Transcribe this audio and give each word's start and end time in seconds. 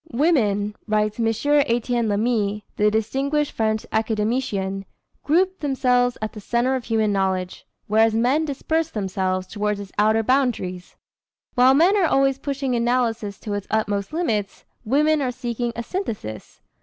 "Women," 0.13 0.75
writes 0.87 1.19
M. 1.19 1.27
Étienne 1.27 2.07
Lamy, 2.07 2.65
the 2.75 2.89
distinguished 2.89 3.51
French 3.51 3.85
Academician, 3.91 4.85
"group 5.21 5.59
themselves 5.59 6.17
at 6.23 6.33
the 6.33 6.39
center 6.39 6.73
of 6.73 6.85
human 6.85 7.11
knowledge, 7.13 7.67
whereas 7.85 8.15
men 8.15 8.43
disperse 8.43 8.89
themselves 8.89 9.45
towards 9.45 9.79
its 9.79 9.91
outer 9.99 10.23
boundaries. 10.23 10.95
While 11.53 11.75
men 11.75 11.95
are 11.95 12.07
always 12.07 12.39
pushing 12.39 12.73
analysis 12.75 13.39
to 13.41 13.53
its 13.53 13.67
utmost 13.69 14.11
limits, 14.11 14.65
women 14.83 15.21
are 15.21 15.31
seeking 15.31 15.71
a 15.75 15.83
synthesis. 15.83 16.61